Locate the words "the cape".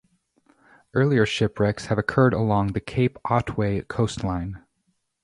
2.73-3.19